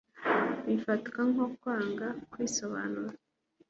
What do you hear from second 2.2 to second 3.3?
kwisobanura